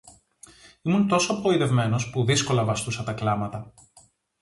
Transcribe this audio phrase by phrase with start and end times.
[0.81, 3.73] Ήμουν τόσο απογοητευμένος, που δύσκολα βαστούσα τα κλάματα